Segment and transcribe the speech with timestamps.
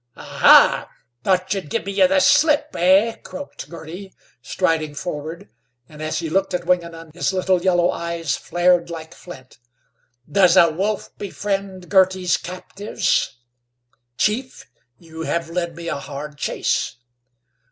[0.15, 0.33] "Ah
[0.87, 0.87] huh!
[1.23, 5.47] Thought you'd give me the slip, eh?" croaked Girty, striding forward,
[5.87, 9.59] and as he looked at Wingenund his little, yellow eyes flared like flint.
[10.27, 13.37] "Does a wolf befriend Girty's captives?
[14.17, 14.65] Chief
[14.97, 16.95] you hev led me a hard chase."